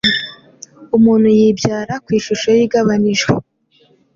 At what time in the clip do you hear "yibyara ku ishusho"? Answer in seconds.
1.39-2.47